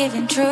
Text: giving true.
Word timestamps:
giving 0.00 0.26
true. 0.26 0.49